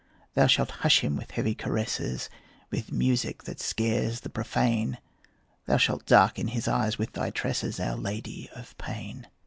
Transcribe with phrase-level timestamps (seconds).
[0.33, 2.27] Thou shalt hush him with heavy caresses,
[2.71, 4.97] With music that scares the profane;
[5.67, 9.27] Thou shalt darken his eyes with thy tresses, Our Lady of Pain.